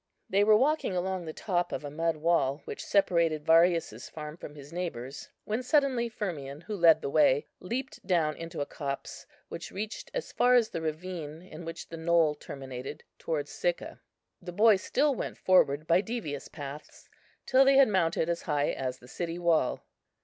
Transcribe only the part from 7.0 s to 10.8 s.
the way, leapt down into a copse, which reached as far as